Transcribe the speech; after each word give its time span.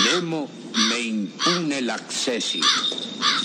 Nemo 0.00 0.48
me 0.90 1.00
impune 1.00 1.80
l'accessi. 1.80 2.60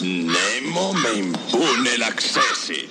Nemo 0.04 0.94
me 0.94 1.18
impune 1.18 1.98
l'accessi. 1.98 2.88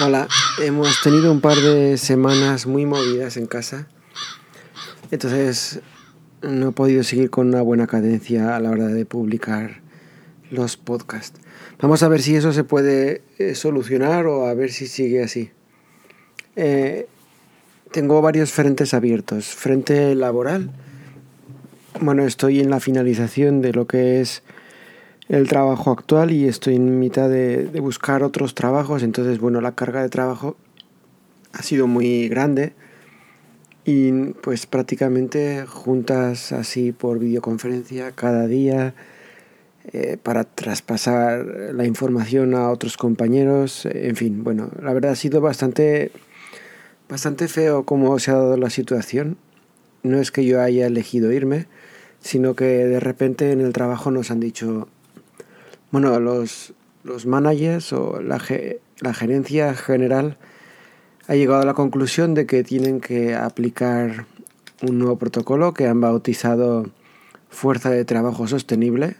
Hola, 0.00 0.26
hemos 0.58 1.02
tenido 1.02 1.30
un 1.30 1.42
par 1.42 1.58
de 1.58 1.98
semanas 1.98 2.66
muy 2.66 2.86
movidas 2.86 3.36
en 3.36 3.46
casa. 3.46 3.88
Entonces 5.10 5.80
no 6.40 6.70
he 6.70 6.72
podido 6.72 7.02
seguir 7.02 7.28
con 7.28 7.48
una 7.48 7.60
buena 7.60 7.86
cadencia 7.86 8.56
a 8.56 8.60
la 8.60 8.70
hora 8.70 8.86
de 8.86 9.04
publicar 9.04 9.82
los 10.50 10.78
podcasts. 10.78 11.38
Vamos 11.78 12.02
a 12.02 12.08
ver 12.08 12.22
si 12.22 12.36
eso 12.36 12.54
se 12.54 12.64
puede 12.64 13.20
eh, 13.36 13.54
solucionar 13.54 14.26
o 14.26 14.46
a 14.46 14.54
ver 14.54 14.72
si 14.72 14.86
sigue 14.86 15.22
así. 15.22 15.50
Eh, 16.56 17.06
tengo 17.92 18.22
varios 18.22 18.50
frentes 18.50 18.94
abiertos. 18.94 19.48
Frente 19.48 20.14
laboral 20.14 20.72
bueno, 22.00 22.24
estoy 22.24 22.60
en 22.60 22.70
la 22.70 22.80
finalización 22.80 23.60
de 23.60 23.72
lo 23.72 23.86
que 23.86 24.20
es 24.20 24.42
el 25.28 25.48
trabajo 25.48 25.90
actual 25.90 26.30
y 26.32 26.46
estoy 26.46 26.76
en 26.76 26.98
mitad 26.98 27.28
de, 27.28 27.66
buscar 27.80 28.22
otros 28.22 28.54
trabajos. 28.54 29.02
Entonces, 29.02 29.38
bueno, 29.38 29.60
la 29.60 29.72
carga 29.72 30.02
de 30.02 30.08
trabajo 30.08 30.56
ha 31.52 31.62
sido 31.62 31.86
muy 31.86 32.28
grande 32.28 32.72
y 33.84 34.12
pues 34.42 34.66
prácticamente 34.66 35.64
juntas 35.66 36.52
así 36.52 36.92
por 36.92 37.18
videoconferencia 37.18 38.12
cada 38.12 38.46
día 38.46 38.94
eh, 39.92 40.18
para 40.22 40.44
traspasar 40.44 41.44
la 41.72 41.86
información 41.86 42.54
a 42.54 42.70
otros 42.70 42.96
compañeros. 42.96 43.86
En 43.86 44.16
fin, 44.16 44.44
bueno, 44.44 44.70
la 44.82 44.92
verdad 44.92 45.12
ha 45.12 45.16
sido 45.16 45.40
bastante, 45.40 46.10
bastante 47.08 47.48
feo 47.48 47.84
cómo 47.84 48.18
se 48.18 48.30
ha 48.30 48.34
dado 48.34 48.56
la 48.56 48.70
situación. 48.70 49.36
No 50.02 50.18
es 50.18 50.30
que 50.30 50.44
yo 50.44 50.60
haya 50.60 50.86
elegido 50.86 51.32
irme, 51.32 51.66
sino 52.20 52.54
que 52.54 52.64
de 52.64 53.00
repente 53.00 53.52
en 53.52 53.60
el 53.60 53.72
trabajo 53.72 54.10
nos 54.10 54.30
han 54.30 54.40
dicho, 54.40 54.88
bueno, 55.90 56.18
los, 56.20 56.74
los 57.04 57.26
managers 57.26 57.92
o 57.92 58.20
la, 58.20 58.42
la 59.00 59.14
gerencia 59.14 59.74
general 59.74 60.36
ha 61.26 61.34
llegado 61.34 61.62
a 61.62 61.66
la 61.66 61.74
conclusión 61.74 62.34
de 62.34 62.46
que 62.46 62.64
tienen 62.64 63.00
que 63.00 63.34
aplicar 63.34 64.26
un 64.82 64.98
nuevo 64.98 65.16
protocolo 65.16 65.74
que 65.74 65.86
han 65.86 66.00
bautizado 66.00 66.90
Fuerza 67.50 67.90
de 67.90 68.04
Trabajo 68.04 68.46
Sostenible. 68.46 69.16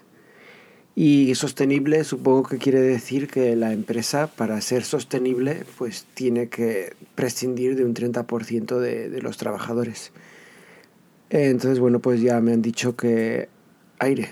Y 0.95 1.35
sostenible 1.37 2.03
supongo 2.03 2.43
que 2.43 2.59
quiere 2.59 2.81
decir 2.81 3.29
que 3.29 3.55
la 3.55 3.73
empresa 3.73 4.27
para 4.27 4.61
ser 4.61 4.85
sostenible 4.85 5.65
pues 5.77 6.07
tiene 6.15 6.49
que 6.49 6.95
prescindir 7.15 7.77
de 7.77 7.85
un 7.85 7.95
30% 7.95 8.79
de, 8.79 9.09
de 9.09 9.23
los 9.23 9.37
trabajadores. 9.37 10.11
Entonces, 11.31 11.79
bueno, 11.79 12.01
pues 12.01 12.21
ya 12.21 12.41
me 12.41 12.53
han 12.53 12.63
dicho 12.63 12.97
que 12.97 13.49
aire, 13.99 14.31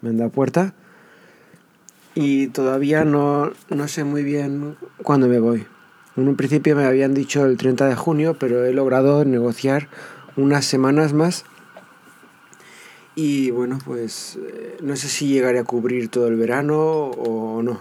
me 0.00 0.10
han 0.10 0.18
dado 0.18 0.30
puerta. 0.30 0.74
Y 2.14 2.48
todavía 2.48 3.04
no, 3.04 3.52
no 3.68 3.88
sé 3.88 4.04
muy 4.04 4.22
bien 4.22 4.76
cuándo 5.02 5.28
me 5.28 5.38
voy. 5.38 5.66
En 6.16 6.28
un 6.28 6.36
principio 6.36 6.74
me 6.74 6.84
habían 6.84 7.12
dicho 7.12 7.44
el 7.44 7.56
30 7.56 7.88
de 7.88 7.94
junio, 7.94 8.36
pero 8.38 8.64
he 8.64 8.72
logrado 8.72 9.24
negociar 9.24 9.88
unas 10.36 10.64
semanas 10.64 11.12
más. 11.12 11.44
Y 13.14 13.50
bueno, 13.50 13.78
pues 13.84 14.38
eh, 14.40 14.76
no 14.82 14.96
sé 14.96 15.08
si 15.08 15.28
llegaré 15.28 15.58
a 15.58 15.64
cubrir 15.64 16.08
todo 16.08 16.28
el 16.28 16.36
verano 16.36 16.78
o 16.78 17.62
no. 17.62 17.80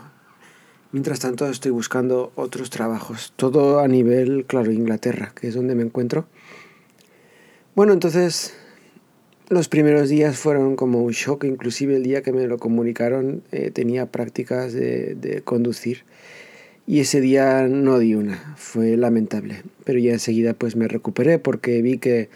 Mientras 0.91 1.19
tanto 1.19 1.47
estoy 1.47 1.71
buscando 1.71 2.31
otros 2.35 2.69
trabajos, 2.69 3.33
todo 3.35 3.79
a 3.79 3.87
nivel, 3.87 4.45
claro, 4.45 4.71
Inglaterra, 4.71 5.33
que 5.35 5.49
es 5.49 5.55
donde 5.55 5.75
me 5.75 5.83
encuentro. 5.83 6.27
Bueno, 7.75 7.91
entonces 7.91 8.53
los 9.49 9.67
primeros 9.67 10.07
días 10.07 10.37
fueron 10.37 10.77
como 10.77 11.01
un 11.01 11.11
shock, 11.11 11.43
inclusive 11.43 11.97
el 11.97 12.03
día 12.03 12.21
que 12.21 12.31
me 12.31 12.47
lo 12.47 12.57
comunicaron 12.57 13.43
eh, 13.51 13.69
tenía 13.69 14.05
prácticas 14.05 14.71
de, 14.71 15.15
de, 15.15 15.41
conducir 15.41 16.03
y 16.87 17.01
ese 17.01 17.19
día 17.19 17.67
no 17.67 17.99
di 17.99 18.15
una, 18.15 18.55
fue 18.55 18.95
lamentable, 18.95 19.63
pero 19.83 19.99
ya 19.99 20.13
enseguida 20.13 20.53
pues 20.53 20.77
me 20.77 20.87
recuperé 20.87 21.37
porque 21.37 21.81
vi 21.81 21.97
que, 21.97 22.29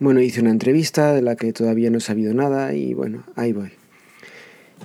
bueno, 0.00 0.20
hice 0.20 0.40
una 0.40 0.50
entrevista 0.50 1.12
de 1.12 1.22
la 1.22 1.36
que 1.36 1.52
todavía 1.52 1.88
no 1.90 1.98
he 1.98 2.00
sabido 2.00 2.34
nada 2.34 2.74
y 2.74 2.94
bueno, 2.94 3.22
ahí 3.36 3.52
voy. 3.52 3.70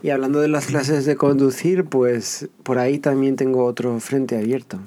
Y 0.03 0.11
hablando 0.11 0.39
de 0.39 0.50
las 0.50 0.67
clases 0.67 1.06
de 1.06 1.16
conducir, 1.16 1.85
pues 1.85 2.47
por 2.61 2.77
ahí 2.77 3.00
también 3.00 3.38
tengo 3.38 3.66
otro 3.66 4.00
frente 4.00 4.38
abierto. 4.38 4.79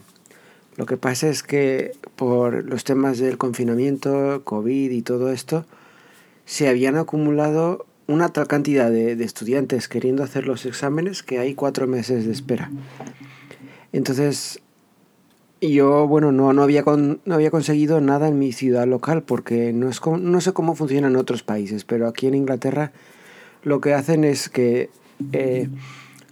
Lo 0.77 0.87
que 0.87 0.97
pasa 0.97 1.29
es 1.29 1.43
que 1.43 1.93
por 2.23 2.65
los 2.71 2.85
temas 2.85 3.19
del 3.19 3.37
confinamiento, 3.37 4.43
COVID 4.45 4.93
y 4.93 5.03
todo 5.03 5.33
esto, 5.33 5.67
se 6.45 6.69
habían 6.69 6.97
acumulado 6.97 7.85
una 8.07 8.29
tal 8.29 8.47
cantidad 8.47 8.93
de, 8.93 9.13
estudiantes 9.25 9.89
queriendo 9.89 10.23
hacer 10.23 10.47
los 10.47 10.65
exámenes 10.65 11.25
que 11.25 11.41
hay 11.41 11.55
cuatro 11.55 11.89
meses 11.89 12.25
de 12.25 12.31
espera. 12.31 12.71
Entonces, 13.93 14.61
yo, 15.61 16.07
bueno, 16.07 16.31
no, 16.31 16.53
no, 16.53 16.63
había, 16.63 16.85
con, 16.85 17.21
no 17.25 17.35
había 17.35 17.51
conseguido 17.51 18.01
nada 18.01 18.29
en 18.29 18.39
mi 18.39 18.53
ciudad 18.53 18.87
local 18.87 19.25
porque 19.25 19.73
no, 19.73 19.89
es 19.89 19.99
como, 19.99 20.19
no 20.19 20.41
sé 20.41 20.53
cómo 20.53 20.77
funciona 20.77 21.09
en 21.09 21.17
otros 21.17 21.43
países, 21.43 21.85
pero 21.85 22.07
aquí 22.07 22.29
en 22.29 22.35
Inglaterra 22.35 22.93
lo 23.65 23.81
que 23.81 23.95
hacen 23.95 24.23
es 24.23 24.49
que 24.49 24.91
eh, 25.33 25.69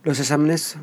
los 0.05 0.21
exámenes 0.21 0.77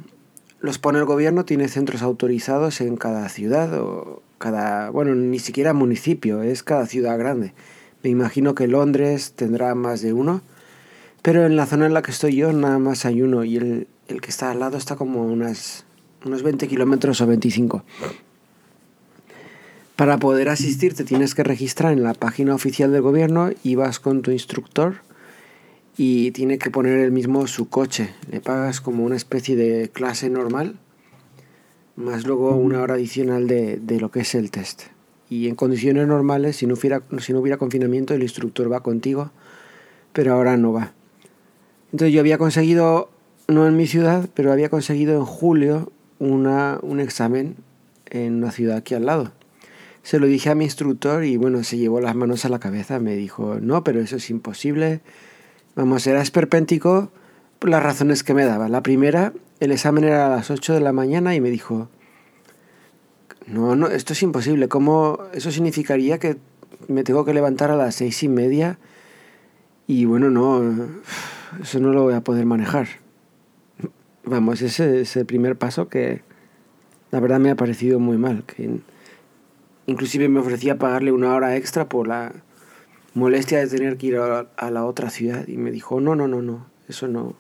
los 0.60 0.80
pone 0.80 1.00
el 1.00 1.06
gobierno, 1.06 1.46
tiene 1.46 1.70
centros 1.70 2.02
autorizados 2.02 2.82
en 2.82 2.98
cada 2.98 3.30
ciudad 3.30 3.74
o 3.80 4.22
cada, 4.38 4.90
bueno, 4.90 5.16
ni 5.16 5.40
siquiera 5.40 5.74
municipio, 5.74 6.42
es 6.42 6.64
cada 6.64 6.86
ciudad 6.86 7.18
grande. 7.18 7.54
Me 8.04 8.10
imagino 8.10 8.56
que 8.56 8.68
Londres 8.68 9.34
tendrá 9.36 9.76
más 9.76 10.02
de 10.02 10.14
uno, 10.14 10.42
pero 11.22 11.46
en 11.46 11.56
la 11.56 11.66
zona 11.66 11.88
en 11.88 11.94
la 11.94 12.02
que 12.02 12.12
estoy 12.12 12.36
yo 12.36 12.54
nada 12.54 12.80
más 12.80 13.06
hay 13.06 13.22
uno 13.22 13.44
y 13.44 13.58
el, 13.58 13.88
el 14.08 14.22
que 14.22 14.30
está 14.30 14.52
al 14.52 14.60
lado 14.60 14.78
está 14.78 14.96
como 14.96 15.26
unas, 15.26 15.86
unos 16.26 16.44
20 16.44 16.68
kilómetros 16.68 17.22
o 17.22 17.28
25. 17.28 17.84
Para 19.96 20.18
poder 20.20 20.50
asistir 20.50 20.94
te 20.94 21.04
tienes 21.04 21.34
que 21.34 21.44
registrar 21.44 21.92
en 21.92 22.04
la 22.04 22.14
página 22.14 22.54
oficial 22.54 22.92
del 22.92 23.02
gobierno 23.02 23.50
y 23.64 23.76
vas 23.76 24.00
con 24.00 24.22
tu 24.22 24.30
instructor 24.30 24.98
y 25.98 26.30
tiene 26.32 26.60
que 26.60 26.70
poner 26.70 27.00
el 27.00 27.12
mismo 27.12 27.48
su 27.48 27.68
coche. 27.68 28.14
Le 28.32 28.40
pagas 28.40 28.80
como 28.80 29.04
una 29.04 29.16
especie 29.16 29.56
de 29.56 29.90
clase 29.90 30.30
normal, 30.30 30.78
más 31.98 32.26
luego 32.26 32.56
una 32.56 32.82
hora 32.82 32.94
adicional 32.94 33.48
de, 33.48 33.78
de 33.78 34.00
lo 34.00 34.10
que 34.10 34.22
es 34.22 34.34
el 34.36 34.50
test. 34.50 34.84
Y 35.30 35.50
en 35.50 35.56
condiciones 35.56 36.08
normales, 36.08 36.56
si 36.56 36.66
no, 36.66 36.76
hubiera, 36.76 37.02
si 37.20 37.34
no 37.34 37.40
hubiera 37.40 37.58
confinamiento, 37.58 38.14
el 38.14 38.24
instructor 38.24 38.72
va 38.72 38.82
contigo, 38.82 39.32
pero 40.14 40.34
ahora 40.34 40.56
no 40.56 40.72
va. 40.72 40.94
Entonces 41.92 42.14
yo 42.14 42.22
había 42.22 42.38
conseguido, 42.38 43.10
no 43.50 43.68
en 43.68 43.76
mi 43.76 43.88
ciudad, 43.88 44.30
pero 44.34 44.54
había 44.54 44.70
conseguido 44.70 45.18
en 45.18 45.26
julio 45.26 45.92
una, 46.20 46.80
un 46.82 47.02
examen 47.02 47.58
en 48.06 48.36
una 48.36 48.52
ciudad 48.52 48.78
aquí 48.78 48.94
al 48.94 49.06
lado. 49.06 49.34
Se 50.04 50.20
lo 50.20 50.28
dije 50.28 50.50
a 50.50 50.56
mi 50.56 50.64
instructor 50.64 51.26
y 51.26 51.36
bueno, 51.36 51.66
se 51.66 51.78
llevó 51.78 52.00
las 52.00 52.16
manos 52.16 52.46
a 52.46 52.50
la 52.50 52.60
cabeza. 52.60 53.00
Me 53.00 53.18
dijo, 53.18 53.60
no, 53.60 53.84
pero 53.84 54.00
eso 54.00 54.16
es 54.16 54.30
imposible 54.30 55.02
Vamos, 55.78 56.08
era 56.08 56.24
esperpéntico 56.24 57.12
por 57.60 57.70
las 57.70 57.84
razones 57.84 58.24
que 58.24 58.34
me 58.34 58.46
daba. 58.46 58.68
La 58.68 58.82
primera, 58.82 59.32
el 59.60 59.72
examen 59.72 60.04
era 60.04 60.28
a 60.28 60.30
las 60.30 60.52
8 60.52 60.74
de 60.74 60.80
la 60.80 60.94
mañana 60.94 61.36
y 61.36 61.42
me 61.42 61.50
dijo, 61.50 61.90
no, 63.48 63.76
no, 63.76 63.88
esto 63.88 64.14
es 64.14 64.22
imposible. 64.24 64.68
¿Cómo 64.68 65.20
eso 65.34 65.52
significaría 65.52 66.20
que 66.20 66.38
me 66.88 67.04
tengo 67.04 67.24
que 67.26 67.34
levantar 67.34 67.72
a 67.72 67.78
las 67.78 67.96
seis 67.96 68.22
y 68.24 68.28
media? 68.28 68.78
Y 69.88 70.06
bueno, 70.06 70.30
no, 70.30 70.62
eso 71.62 71.80
no 71.80 71.92
lo 71.94 72.04
voy 72.04 72.14
a 72.14 72.22
poder 72.22 72.46
manejar. 72.46 72.88
Vamos, 74.26 74.62
ese 74.62 75.02
es 75.02 75.16
el 75.16 75.26
primer 75.26 75.58
paso 75.58 75.88
que 75.88 76.22
la 77.12 77.22
verdad 77.22 77.40
me 77.40 77.50
ha 77.50 77.56
parecido 77.56 78.00
muy 78.00 78.18
mal. 78.18 78.44
Que 78.44 78.80
inclusive 79.86 80.28
me 80.28 80.42
ofrecía 80.42 80.78
pagarle 80.78 81.14
una 81.14 81.34
hora 81.34 81.56
extra 81.56 81.88
por 81.88 82.10
la 82.10 82.34
molestia 83.14 83.60
de 83.60 83.68
tener 83.68 83.98
que 83.98 84.08
ir 84.08 84.18
a, 84.18 84.72
la 84.72 84.86
otra 84.86 85.10
ciudad 85.10 85.48
y 85.48 85.56
me 85.56 85.72
dijo, 85.72 86.02
no, 86.02 86.16
no, 86.16 86.28
no, 86.28 86.42
no, 86.42 86.68
eso 86.90 87.08
no. 87.08 87.36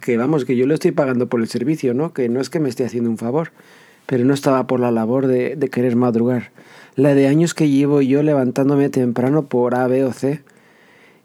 Que 0.00 0.16
vamos, 0.16 0.44
que 0.44 0.56
yo 0.56 0.66
le 0.66 0.74
estoy 0.74 0.92
pagando 0.92 1.28
por 1.28 1.40
el 1.40 1.48
servicio, 1.48 1.94
¿no? 1.94 2.12
Que 2.12 2.28
no 2.28 2.40
es 2.40 2.50
que 2.50 2.60
me 2.60 2.68
esté 2.68 2.84
haciendo 2.84 3.10
un 3.10 3.18
favor, 3.18 3.52
pero 4.06 4.24
no 4.24 4.34
estaba 4.34 4.66
por 4.66 4.80
la 4.80 4.90
labor 4.90 5.26
de, 5.26 5.56
querer 5.70 5.96
madrugar. 5.96 6.50
La 6.94 7.14
de 7.14 7.26
años 7.26 7.54
que 7.54 7.68
llevo 7.68 8.02
yo 8.02 8.22
levantándome 8.22 8.90
temprano 8.90 9.46
por 9.46 9.74
A, 9.74 9.86
B 9.86 10.04
o 10.04 10.12
C 10.12 10.42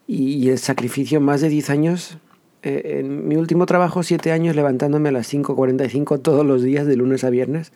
y, 0.07 0.49
el 0.49 0.57
sacrificio 0.59 1.19
más 1.19 1.41
de 1.41 1.49
10 1.49 1.69
años, 1.69 2.17
eh, 2.63 2.99
en 2.99 3.27
mi 3.27 3.35
último 3.35 3.65
trabajo 3.65 4.03
7 4.03 4.31
años 4.31 4.55
levantándome 4.55 5.09
a 5.09 5.11
las 5.11 5.33
5.45 5.33 6.21
todos 6.21 6.45
los 6.45 6.63
días 6.63 6.87
de 6.87 6.95
lunes 6.95 7.25
a 7.25 7.29
viernes 7.29 7.73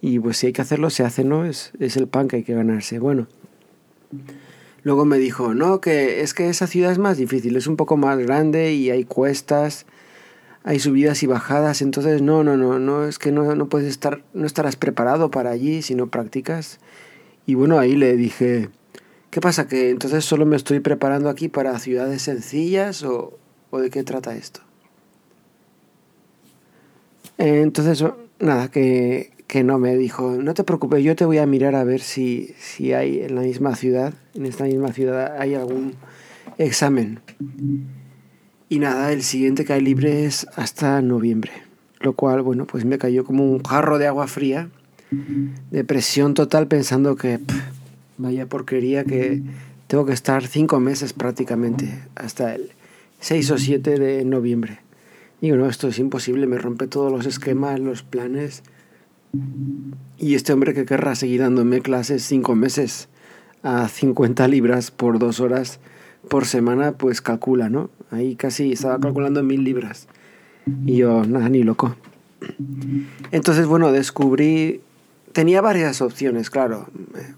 y 0.00 0.18
pues 0.18 0.36
si 0.36 0.48
hay 0.48 0.52
que 0.52 0.62
hacerlo 0.62 0.90
se 0.90 1.04
hace, 1.04 1.22
¿no? 1.22 1.44
Es, 1.44 1.70
es 1.78 1.96
el 1.96 2.08
pan 2.08 2.26
que 2.26 2.36
hay 2.36 2.42
que 2.42 2.54
ganarse. 2.54 2.98
Bueno. 2.98 3.28
Luego 4.82 5.04
me 5.04 5.18
dijo, 5.18 5.54
no, 5.54 5.80
que 5.80 6.22
es 6.22 6.34
que 6.34 6.48
esa 6.48 6.66
ciudad 6.66 6.92
es 6.92 6.98
más 6.98 7.16
difícil, 7.16 7.56
es 7.56 7.66
un 7.66 7.76
poco 7.76 7.96
más 7.96 8.18
grande 8.18 8.72
y 8.72 8.90
hay 8.90 9.04
cuestas, 9.04 9.86
hay 10.64 10.80
subidas 10.80 11.22
y 11.22 11.26
bajadas, 11.26 11.82
entonces 11.82 12.22
no, 12.22 12.42
no, 12.42 12.56
no, 12.56 12.78
no, 12.78 13.04
es 13.04 13.18
que 13.18 13.32
no, 13.32 13.54
no 13.54 13.68
puedes 13.68 13.88
estar, 13.88 14.22
no 14.34 14.46
estarás 14.46 14.76
preparado 14.76 15.30
para 15.30 15.50
allí 15.50 15.82
si 15.82 15.94
no 15.94 16.08
practicas. 16.08 16.80
Y 17.46 17.54
bueno, 17.54 17.78
ahí 17.78 17.96
le 17.96 18.16
dije 18.16 18.70
¿Qué 19.32 19.40
pasa? 19.40 19.66
¿Que 19.66 19.88
entonces 19.88 20.26
solo 20.26 20.44
me 20.44 20.56
estoy 20.56 20.80
preparando 20.80 21.30
aquí 21.30 21.48
para 21.48 21.78
ciudades 21.78 22.20
sencillas 22.20 23.02
o, 23.02 23.38
o 23.70 23.78
de 23.78 23.88
qué 23.88 24.04
trata 24.04 24.34
esto? 24.34 24.60
Entonces, 27.38 28.04
nada, 28.38 28.70
que, 28.70 29.31
que, 29.52 29.62
no 29.62 29.78
me 29.78 29.96
dijo, 29.96 30.32
no 30.32 30.54
te 30.54 30.64
preocupes, 30.64 31.04
yo 31.04 31.14
te 31.14 31.24
voy 31.24 31.38
a 31.38 31.46
mirar 31.46 31.74
a 31.74 31.84
ver 31.84 32.00
si, 32.00 32.54
si 32.58 32.92
hay 32.92 33.20
en 33.20 33.34
la 33.34 33.42
misma 33.42 33.76
ciudad, 33.76 34.14
en 34.34 34.46
esta 34.46 34.64
misma 34.64 34.92
ciudad 34.92 35.36
hay 35.38 35.54
algún 35.54 35.94
examen. 36.58 37.20
Y 38.68 38.78
nada, 38.78 39.12
el 39.12 39.22
siguiente 39.22 39.64
que 39.64 39.74
hay 39.74 39.82
libre 39.82 40.24
es 40.24 40.46
hasta 40.56 41.02
noviembre. 41.02 41.52
Lo 42.00 42.14
cual, 42.14 42.40
bueno, 42.42 42.66
pues 42.66 42.84
me 42.84 42.98
cayó 42.98 43.24
como 43.24 43.44
un 43.44 43.62
jarro 43.62 43.98
de 43.98 44.06
agua 44.06 44.26
fría, 44.26 44.70
depresión 45.70 46.32
total 46.32 46.66
pensando 46.66 47.16
que 47.16 47.38
vaya 48.16 48.46
porquería 48.46 49.04
que 49.04 49.42
tengo 49.86 50.06
que 50.06 50.14
estar 50.14 50.46
cinco 50.46 50.80
meses 50.80 51.12
prácticamente, 51.12 52.02
hasta 52.14 52.54
el 52.54 52.70
6 53.20 53.50
o 53.50 53.58
7 53.58 53.98
de 53.98 54.24
noviembre. 54.24 54.78
Digo, 55.42 55.56
no, 55.56 55.68
esto 55.68 55.88
es 55.88 55.98
imposible, 55.98 56.46
me 56.46 56.56
rompe 56.56 56.86
todos 56.86 57.12
los 57.12 57.26
esquemas, 57.26 57.78
los 57.78 58.02
planes. 58.02 58.62
Y 60.18 60.34
este 60.34 60.52
hombre 60.52 60.74
que 60.74 60.84
querrá 60.84 61.14
seguir 61.14 61.40
dándome 61.40 61.80
clases 61.80 62.24
cinco 62.24 62.54
meses 62.54 63.08
a 63.62 63.88
50 63.88 64.46
libras 64.48 64.90
por 64.90 65.18
dos 65.18 65.40
horas 65.40 65.80
por 66.28 66.46
semana, 66.46 66.92
pues 66.92 67.20
calcula, 67.20 67.68
¿no? 67.68 67.90
Ahí 68.10 68.36
casi 68.36 68.72
estaba 68.72 69.00
calculando 69.00 69.42
mil 69.42 69.64
libras. 69.64 70.06
Y 70.86 70.96
yo, 70.96 71.24
nada, 71.24 71.48
ni 71.48 71.62
loco. 71.62 71.96
Entonces, 73.30 73.66
bueno, 73.66 73.92
descubrí... 73.92 74.80
Tenía 75.32 75.62
varias 75.62 76.02
opciones, 76.02 76.50
claro. 76.50 76.88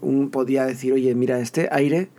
Un 0.01 0.29
podía 0.29 0.65
decir, 0.65 0.91
oye, 0.91 1.15
mira 1.15 1.39
este 1.39 1.69
aire 1.71 2.09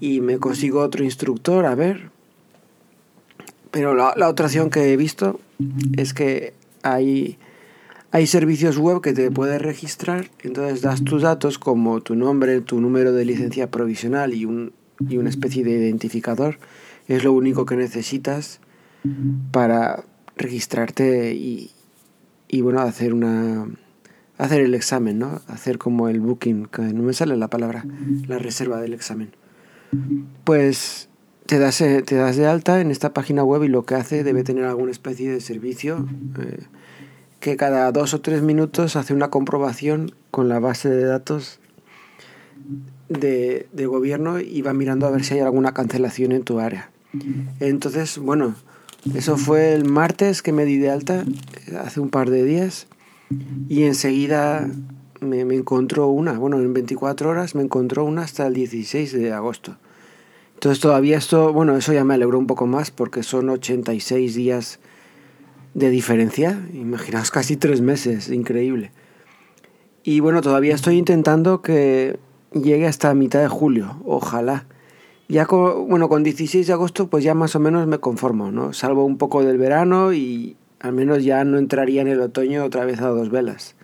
y 0.00 0.20
me 0.20 0.38
consigo 0.38 0.80
otro 0.80 1.02
instructor, 1.02 1.66
a 1.66 1.74
ver, 1.74 2.10
pero 3.74 3.92
la, 3.94 4.28
otra 4.28 4.46
opción 4.46 4.70
que 4.70 4.92
he 4.92 4.96
visto 4.96 5.40
es 5.96 6.14
que 6.14 6.54
hay, 6.84 7.38
hay 8.14 8.28
servicios 8.28 8.78
web 8.78 9.00
que 9.00 9.12
te 9.12 9.28
puedes 9.32 9.60
registrar, 9.60 10.30
entonces 10.44 10.82
das 10.82 11.02
tus 11.02 11.22
datos 11.22 11.58
como 11.58 12.00
tu 12.00 12.14
nombre, 12.14 12.60
tu 12.60 12.80
número 12.80 13.12
de 13.12 13.24
licencia 13.24 13.72
provisional 13.72 14.34
y, 14.34 14.44
un, 14.44 14.72
y 15.08 15.16
una 15.16 15.30
especie 15.30 15.64
de 15.64 15.72
identificador. 15.72 16.60
Es 17.08 17.24
lo 17.24 17.32
único 17.32 17.66
que 17.66 17.74
necesitas 17.74 18.60
para 19.50 20.04
registrarte 20.36 21.34
y, 21.34 21.72
y 22.46 22.60
bueno, 22.60 22.82
hacer 22.82 23.14
una 23.14 23.66
hacer 24.38 24.60
el 24.60 24.76
examen, 24.76 25.18
¿no? 25.18 25.40
Hacer 25.48 25.78
como 25.78 26.08
el 26.08 26.20
booking, 26.20 26.66
que 26.66 26.82
no 26.82 27.02
me 27.02 27.14
sale 27.14 27.36
la 27.36 27.48
palabra, 27.48 27.84
la 28.28 28.38
reserva 28.38 28.80
del 28.80 28.94
examen. 28.94 29.32
Pues 30.44 31.08
te 31.46 31.58
das, 31.58 31.80
eh, 31.80 32.02
te 32.02 32.14
das 32.14 32.36
de 32.36 32.46
alta 32.46 32.80
en 32.80 32.92
esta 32.92 33.12
página 33.12 33.42
web 33.42 33.64
y 33.64 33.68
lo 33.68 33.84
que 33.84 33.96
hace 33.96 34.22
debe 34.22 34.44
tener 34.44 34.66
alguna 34.66 34.92
especie 34.92 35.32
de 35.32 35.40
servicio 35.40 36.06
eh, 36.38 36.62
que 37.44 37.58
cada 37.58 37.92
dos 37.92 38.14
o 38.14 38.22
tres 38.22 38.40
minutos 38.40 38.96
hace 38.96 39.12
una 39.12 39.28
comprobación 39.28 40.14
con 40.30 40.48
la 40.48 40.60
base 40.60 40.88
de 40.88 41.04
datos 41.04 41.60
de, 43.10 43.66
gobierno 43.86 44.40
y 44.40 44.62
va 44.62 44.72
mirando 44.72 45.06
a 45.06 45.10
ver 45.10 45.24
si 45.24 45.34
hay 45.34 45.40
alguna 45.40 45.74
cancelación 45.74 46.32
en 46.32 46.42
tu 46.42 46.58
área. 46.58 46.90
Entonces, 47.60 48.16
bueno, 48.16 48.54
eso 49.14 49.36
fue 49.36 49.74
el 49.74 49.84
martes 49.84 50.40
que 50.40 50.52
me 50.52 50.64
di 50.64 50.78
de 50.78 50.88
alta, 50.88 51.26
hace 51.84 52.00
un 52.00 52.08
par 52.08 52.30
de 52.30 52.44
días, 52.44 52.86
y 53.68 53.82
enseguida 53.82 54.66
me, 55.20 55.44
me 55.44 55.54
encontró 55.54 56.06
una, 56.06 56.32
bueno, 56.38 56.58
en 56.60 56.72
24 56.72 57.28
horas 57.28 57.54
me 57.54 57.62
encontró 57.62 58.06
una 58.06 58.22
hasta 58.22 58.46
el 58.46 58.54
16 58.54 59.12
de 59.12 59.32
agosto. 59.34 59.76
Entonces 60.54 60.80
todavía 60.80 61.18
esto, 61.18 61.52
bueno, 61.52 61.76
eso 61.76 61.92
ya 61.92 62.04
me 62.04 62.14
alegró 62.14 62.38
un 62.38 62.46
poco 62.46 62.66
más 62.66 62.90
porque 62.90 63.22
son 63.22 63.50
86 63.50 64.34
días 64.34 64.80
de 65.74 65.90
diferencia. 65.90 66.66
Imaginaos 66.72 67.30
casi 67.30 67.56
tres 67.56 67.80
meses, 67.80 68.30
increíble. 68.30 68.92
Y 70.02 70.20
bueno, 70.20 70.40
todavía 70.40 70.74
estoy 70.74 70.96
intentando 70.96 71.62
que 71.62 72.18
llegue 72.52 72.86
hasta 72.86 73.12
mitad 73.14 73.40
de 73.40 73.48
julio, 73.48 74.00
ojalá. 74.04 74.66
Ya 75.28 75.46
con, 75.46 75.88
bueno, 75.88 76.08
con 76.08 76.22
16 76.22 76.66
de 76.66 76.72
agosto 76.72 77.08
pues 77.08 77.24
ya 77.24 77.34
más 77.34 77.56
o 77.56 77.60
menos 77.60 77.86
me 77.86 77.98
conformo, 77.98 78.52
¿no? 78.52 78.72
Salvo 78.72 79.04
un 79.04 79.18
poco 79.18 79.42
del 79.42 79.58
verano 79.58 80.12
y 80.12 80.56
al 80.80 80.92
menos 80.92 81.24
ya 81.24 81.44
no 81.44 81.58
entraría 81.58 82.02
en 82.02 82.08
el 82.08 82.20
otoño 82.20 82.64
otra 82.64 82.84
vez 82.84 83.00
a 83.00 83.08
dos 83.08 83.30
velas. 83.30 83.74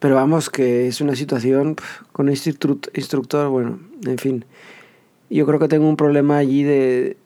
Pero 0.00 0.16
vamos, 0.16 0.50
que 0.50 0.88
es 0.88 1.00
una 1.00 1.14
situación 1.14 1.76
con 2.12 2.28
instructor, 2.28 3.48
bueno, 3.48 3.78
en 4.04 4.18
fin 4.18 4.44
yo 5.30 5.46
creo 5.46 5.60
que 5.60 5.68
tengo 5.68 5.88
un 5.88 5.96
problema 5.96 6.38
allí 6.38 6.64
de, 6.64 7.16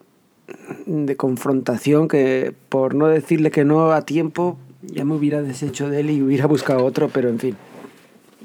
de 0.87 1.17
confrontación 1.17 2.09
que 2.09 2.55
por 2.69 2.95
no 2.95 3.07
decirle 3.07 3.51
que 3.51 3.65
no 3.65 3.93
a 3.93 4.03
tiempo 4.03 4.59
ya 4.83 5.05
me 5.05 5.15
hubiera 5.15 5.43
deshecho 5.43 5.89
de 5.89 6.01
él 6.01 6.11
y 6.11 6.23
hubiera 6.23 6.47
buscado 6.47 6.85
otro, 6.85 7.09
pero 7.09 7.29
en 7.29 7.39
fin, 7.39 7.57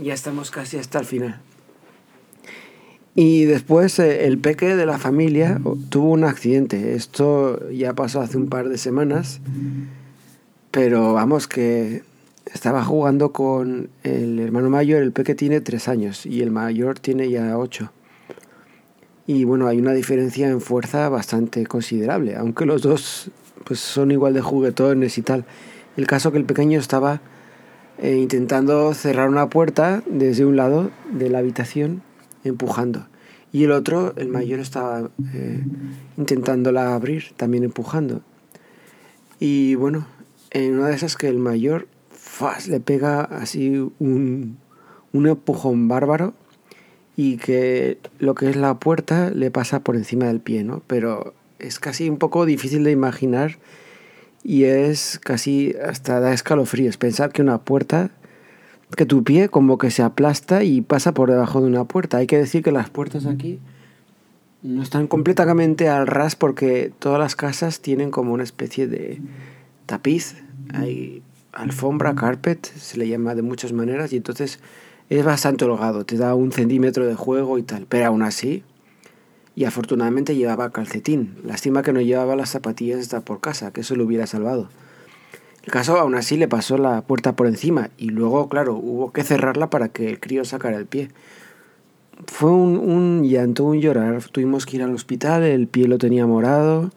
ya 0.01 0.13
estamos 0.13 0.51
casi 0.51 0.77
hasta 0.77 0.99
el 0.99 1.05
final. 1.05 1.41
Y 3.15 3.45
después 3.45 3.99
eh, 3.99 4.25
el 4.25 4.37
peque 4.37 4.75
de 4.75 4.85
la 4.85 4.97
familia 4.97 5.59
tuvo 5.89 6.11
un 6.11 6.23
accidente. 6.23 6.95
Esto 6.95 7.69
ya 7.69 7.93
pasó 7.93 8.21
hace 8.21 8.37
un 8.37 8.47
par 8.47 8.69
de 8.69 8.77
semanas, 8.77 9.41
pero 10.71 11.13
vamos 11.13 11.47
que 11.47 12.03
estaba 12.53 12.83
jugando 12.83 13.31
con 13.31 13.89
el 14.03 14.39
hermano 14.39 14.69
mayor, 14.69 15.01
el 15.01 15.11
peque 15.11 15.35
tiene 15.35 15.61
tres 15.61 15.87
años 15.87 16.25
y 16.25 16.41
el 16.41 16.51
mayor 16.51 16.99
tiene 16.99 17.29
ya 17.29 17.57
ocho. 17.57 17.91
Y 19.29 19.43
bueno, 19.43 19.67
hay 19.67 19.77
una 19.77 19.93
diferencia 19.93 20.49
en 20.49 20.59
fuerza 20.59 21.07
bastante 21.07 21.63
considerable, 21.67 22.35
aunque 22.35 22.65
los 22.65 22.81
dos 22.81 23.29
pues 23.63 23.79
son 23.79 24.09
igual 24.09 24.33
de 24.33 24.41
juguetones 24.41 25.19
y 25.19 25.21
tal. 25.21 25.45
El 25.97 26.07
caso 26.07 26.31
que 26.31 26.39
el 26.39 26.45
pequeño 26.45 26.79
estaba 26.79 27.21
eh, 27.99 28.17
intentando 28.17 28.91
cerrar 28.95 29.29
una 29.29 29.47
puerta 29.47 30.01
desde 30.07 30.45
un 30.45 30.55
lado 30.55 30.89
de 31.11 31.29
la 31.29 31.37
habitación, 31.37 32.01
empujando. 32.43 33.05
Y 33.51 33.65
el 33.65 33.71
otro, 33.71 34.15
el 34.15 34.29
mayor, 34.29 34.61
estaba 34.61 35.11
eh, 35.31 35.63
intentándola 36.17 36.95
abrir, 36.95 37.25
también 37.37 37.63
empujando. 37.63 38.23
Y 39.39 39.75
bueno, 39.75 40.07
en 40.49 40.79
una 40.79 40.87
de 40.87 40.95
esas 40.95 41.15
que 41.15 41.27
el 41.27 41.37
mayor 41.37 41.87
le 42.67 42.79
pega 42.79 43.21
así 43.25 43.77
un, 43.99 44.57
un 45.13 45.27
empujón 45.27 45.87
bárbaro 45.87 46.33
y 47.21 47.35
que 47.35 47.97
lo 48.19 48.33
que 48.33 48.49
es 48.49 48.55
la 48.55 48.79
puerta 48.79 49.29
le 49.29 49.51
pasa 49.51 49.81
por 49.81 49.97
encima 49.97 50.27
del 50.27 50.39
pie, 50.39 50.63
¿no? 50.63 50.81
Pero 50.87 51.33
es 51.59 51.77
casi 51.77 52.09
un 52.09 52.15
poco 52.15 52.45
difícil 52.45 52.85
de 52.85 52.91
imaginar 52.91 53.57
y 54.41 54.63
es 54.63 55.19
casi 55.21 55.75
hasta 55.85 56.21
da 56.21 56.31
escalofríos 56.31 56.95
pensar 56.95 57.33
que 57.33 57.41
una 57.41 57.57
puerta 57.57 58.11
que 58.95 59.05
tu 59.05 59.25
pie 59.25 59.49
como 59.49 59.77
que 59.77 59.91
se 59.91 60.01
aplasta 60.01 60.63
y 60.63 60.79
pasa 60.79 61.13
por 61.13 61.29
debajo 61.29 61.59
de 61.59 61.67
una 61.67 61.83
puerta. 61.83 62.19
Hay 62.19 62.25
que 62.25 62.37
decir 62.37 62.63
que 62.63 62.71
las 62.71 62.89
puertas 62.89 63.25
aquí 63.25 63.59
no 64.63 64.81
están 64.81 65.07
completamente 65.07 65.89
al 65.89 66.07
ras 66.07 66.37
porque 66.37 66.93
todas 66.99 67.19
las 67.19 67.35
casas 67.35 67.81
tienen 67.81 68.11
como 68.11 68.31
una 68.31 68.43
especie 68.43 68.87
de 68.87 69.19
tapiz, 69.87 70.37
hay 70.73 71.21
alfombra, 71.51 72.15
carpet, 72.15 72.65
se 72.65 72.97
le 72.97 73.09
llama 73.09 73.35
de 73.35 73.41
muchas 73.41 73.73
maneras 73.73 74.13
y 74.13 74.15
entonces 74.15 74.61
es 75.09 75.25
bastante 75.25 75.65
holgado, 75.65 76.05
te 76.05 76.17
da 76.17 76.35
un 76.35 76.51
centímetro 76.51 77.05
de 77.05 77.15
juego 77.15 77.57
y 77.57 77.63
tal, 77.63 77.85
pero 77.87 78.05
aún 78.05 78.21
así, 78.21 78.63
y 79.55 79.65
afortunadamente 79.65 80.35
llevaba 80.35 80.71
calcetín. 80.71 81.35
Lástima 81.43 81.81
que 81.81 81.91
no 81.91 81.99
llevaba 81.99 82.35
las 82.35 82.51
zapatillas 82.51 82.99
hasta 82.99 83.21
por 83.21 83.41
casa, 83.41 83.71
que 83.71 83.81
eso 83.81 83.95
lo 83.95 84.05
hubiera 84.05 84.27
salvado. 84.27 84.69
El 85.63 85.71
caso 85.71 85.97
aún 85.97 86.15
así 86.15 86.37
le 86.37 86.47
pasó 86.47 86.77
la 86.77 87.01
puerta 87.01 87.35
por 87.35 87.47
encima 87.47 87.89
y 87.97 88.09
luego, 88.09 88.47
claro, 88.47 88.75
hubo 88.75 89.11
que 89.11 89.23
cerrarla 89.23 89.69
para 89.69 89.89
que 89.89 90.09
el 90.09 90.19
crío 90.19 90.45
sacara 90.45 90.77
el 90.77 90.85
pie. 90.85 91.09
Fue 92.27 92.51
un, 92.51 92.77
un 92.77 93.23
llanto, 93.23 93.65
un 93.65 93.81
llorar. 93.81 94.23
Tuvimos 94.31 94.65
que 94.65 94.77
ir 94.77 94.83
al 94.83 94.93
hospital, 94.93 95.43
el 95.43 95.67
pie 95.67 95.87
lo 95.87 95.97
tenía 95.97 96.25
morado. 96.25 96.91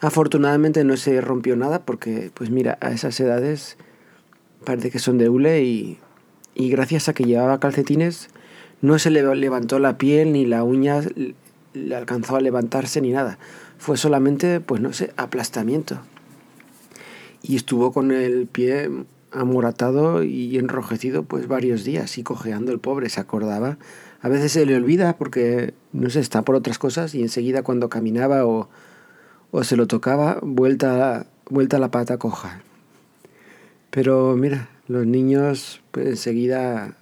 Afortunadamente 0.00 0.84
no 0.84 0.96
se 0.96 1.20
rompió 1.20 1.56
nada 1.56 1.82
porque, 1.84 2.30
pues 2.32 2.50
mira, 2.50 2.78
a 2.80 2.92
esas 2.92 3.18
edades 3.20 3.76
parece 4.64 4.90
que 4.90 4.98
son 4.98 5.18
de 5.18 5.28
hule 5.28 5.62
y 5.64 5.98
y 6.56 6.70
gracias 6.70 7.08
a 7.08 7.12
que 7.12 7.24
llevaba 7.24 7.60
calcetines 7.60 8.30
no 8.80 8.98
se 8.98 9.10
le 9.10 9.22
levantó 9.36 9.78
la 9.78 9.98
piel 9.98 10.32
ni 10.32 10.46
la 10.46 10.64
uña 10.64 11.00
le 11.74 11.94
alcanzó 11.94 12.36
a 12.36 12.40
levantarse 12.40 13.00
ni 13.00 13.10
nada. 13.10 13.38
Fue 13.78 13.96
solamente, 13.96 14.60
pues 14.60 14.80
no 14.80 14.92
sé, 14.92 15.12
aplastamiento. 15.16 16.00
Y 17.42 17.56
estuvo 17.56 17.92
con 17.92 18.10
el 18.10 18.46
pie 18.46 18.90
amoratado 19.32 20.22
y 20.22 20.56
enrojecido 20.56 21.24
pues 21.24 21.46
varios 21.46 21.84
días 21.84 22.16
y 22.16 22.22
cojeando 22.22 22.72
el 22.72 22.80
pobre, 22.80 23.10
se 23.10 23.20
acordaba. 23.20 23.76
A 24.22 24.28
veces 24.28 24.52
se 24.52 24.64
le 24.64 24.76
olvida 24.76 25.16
porque, 25.16 25.74
no 25.92 26.08
sé, 26.08 26.20
está 26.20 26.42
por 26.42 26.54
otras 26.54 26.78
cosas 26.78 27.14
y 27.14 27.22
enseguida 27.22 27.62
cuando 27.62 27.90
caminaba 27.90 28.46
o, 28.46 28.68
o 29.50 29.64
se 29.64 29.76
lo 29.76 29.86
tocaba, 29.86 30.38
vuelta, 30.42 31.26
vuelta 31.50 31.78
la 31.78 31.90
pata 31.90 32.16
coja. 32.18 32.62
Pero 33.90 34.36
mira, 34.36 34.68
los 34.88 35.06
niños 35.06 35.82
pues 35.90 36.06
enseguida 36.06 36.96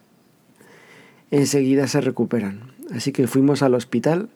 enseguida 1.31 1.89
se 1.89 2.01
recuperan. 2.01 2.73
Así 2.95 3.13
que 3.13 3.27
fuimos 3.27 3.63
al 3.63 3.75
hospital 3.75 4.29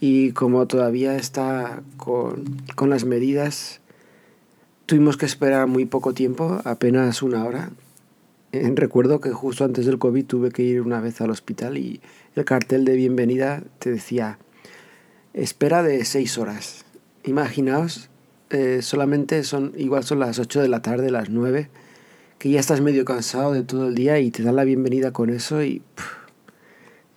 y 0.00 0.32
como 0.32 0.66
todavía 0.66 1.16
está 1.16 1.82
con, 1.96 2.44
con 2.74 2.88
las 2.88 3.04
medidas, 3.04 3.80
tuvimos 4.86 5.16
que 5.16 5.26
esperar 5.26 5.66
muy 5.66 5.84
poco 5.84 6.14
tiempo, 6.14 6.60
apenas 6.64 7.22
una 7.22 7.44
hora. 7.44 7.70
Eh, 8.52 8.72
recuerdo 8.74 9.20
que 9.20 9.30
justo 9.30 9.64
antes 9.64 9.86
del 9.86 9.98
COVID 9.98 10.24
tuve 10.24 10.50
que 10.50 10.62
ir 10.62 10.80
una 10.80 11.00
vez 11.00 11.20
al 11.20 11.30
hospital 11.30 11.78
y 11.78 12.00
el 12.34 12.44
cartel 12.44 12.84
de 12.84 12.96
bienvenida 12.96 13.62
te 13.78 13.90
decía 13.90 14.38
espera 15.34 15.82
de 15.82 16.04
seis 16.04 16.38
horas. 16.38 16.84
Imaginaos, 17.24 18.08
eh, 18.50 18.80
solamente 18.82 19.44
son, 19.44 19.72
igual 19.76 20.04
son 20.04 20.18
las 20.18 20.38
8 20.38 20.62
de 20.62 20.68
la 20.68 20.82
tarde, 20.82 21.10
las 21.10 21.30
9, 21.30 21.70
que 22.40 22.48
ya 22.48 22.58
estás 22.58 22.80
medio 22.80 23.04
cansado 23.04 23.52
de 23.52 23.62
todo 23.62 23.88
el 23.88 23.94
día 23.94 24.18
y 24.18 24.30
te 24.30 24.42
dan 24.42 24.56
la 24.56 24.64
bienvenida 24.64 25.12
con 25.12 25.28
eso 25.28 25.62
y 25.62 25.82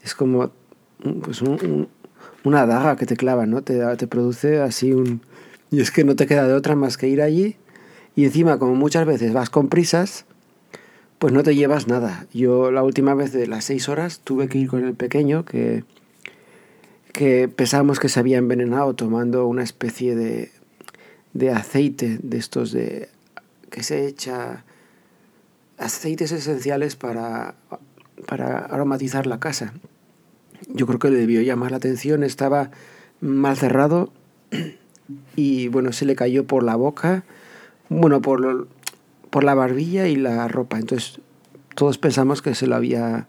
es 0.03 0.15
como 0.15 0.51
pues 1.23 1.41
una 2.43 2.65
daga 2.65 2.97
que 2.97 3.05
te 3.05 3.15
clava, 3.15 3.45
¿no? 3.45 3.61
Te, 3.63 3.79
te 3.95 4.05
produce 4.05 4.59
así 4.59 4.91
un... 4.91 5.21
Y 5.71 5.79
es 5.79 5.91
que 5.91 6.03
no 6.03 6.17
te 6.17 6.27
queda 6.27 6.45
de 6.45 6.53
otra 6.53 6.75
más 6.75 6.97
que 6.97 7.07
ir 7.07 7.21
allí 7.21 7.55
y 8.17 8.25
encima 8.25 8.59
como 8.59 8.75
muchas 8.75 9.05
veces 9.05 9.31
vas 9.31 9.49
con 9.49 9.69
prisas, 9.69 10.25
pues 11.19 11.31
no 11.31 11.41
te 11.41 11.55
llevas 11.55 11.87
nada. 11.87 12.27
Yo 12.33 12.69
la 12.69 12.83
última 12.83 13.13
vez 13.13 13.31
de 13.31 13.47
las 13.47 13.63
seis 13.63 13.87
horas 13.87 14.19
tuve 14.25 14.49
que 14.49 14.57
ir 14.57 14.67
con 14.67 14.83
el 14.83 14.93
pequeño 14.93 15.45
que 15.45 15.85
que 17.13 17.47
pensábamos 17.47 18.01
que 18.01 18.09
se 18.09 18.19
había 18.19 18.39
envenenado 18.39 18.93
tomando 18.93 19.47
una 19.47 19.63
especie 19.63 20.15
de, 20.15 20.51
de 21.31 21.51
aceite 21.51 22.19
de 22.21 22.37
estos 22.37 22.73
de 22.73 23.07
que 23.69 23.83
se 23.83 24.05
echa 24.05 24.65
aceites 25.77 26.31
esenciales 26.31 26.95
para, 26.95 27.55
para 28.25 28.59
aromatizar 28.59 29.27
la 29.27 29.39
casa. 29.39 29.73
Yo 30.67 30.87
creo 30.87 30.99
que 30.99 31.09
le 31.09 31.17
debió 31.17 31.41
llamar 31.41 31.71
la 31.71 31.77
atención, 31.77 32.23
estaba 32.23 32.71
mal 33.21 33.57
cerrado 33.57 34.11
y 35.35 35.67
bueno, 35.67 35.91
se 35.91 36.05
le 36.05 36.15
cayó 36.15 36.45
por 36.45 36.63
la 36.63 36.75
boca, 36.75 37.23
bueno, 37.89 38.21
por, 38.21 38.67
por 39.29 39.43
la 39.43 39.55
barbilla 39.55 40.07
y 40.07 40.15
la 40.15 40.47
ropa. 40.47 40.79
Entonces 40.79 41.19
todos 41.75 41.97
pensamos 41.97 42.41
que 42.41 42.55
se 42.55 42.67
lo 42.67 42.75
había 42.75 43.27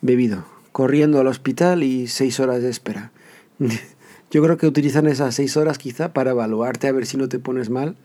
bebido 0.00 0.44
corriendo 0.78 1.18
al 1.18 1.26
hospital 1.26 1.82
y 1.82 2.06
seis 2.06 2.38
horas 2.38 2.62
de 2.62 2.70
espera. 2.70 3.10
Yo 4.30 4.42
creo 4.44 4.56
que 4.58 4.68
utilizan 4.68 5.08
esas 5.08 5.34
seis 5.34 5.56
horas 5.56 5.76
quizá 5.76 6.12
para 6.12 6.30
evaluarte 6.30 6.86
a 6.86 6.92
ver 6.92 7.04
si 7.04 7.16
no 7.16 7.28
te 7.28 7.40
pones 7.40 7.68
mal, 7.68 7.96